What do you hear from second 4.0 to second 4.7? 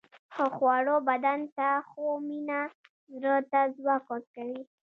ورکوي.